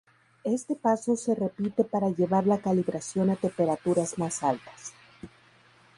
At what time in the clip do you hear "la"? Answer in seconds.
2.47-2.57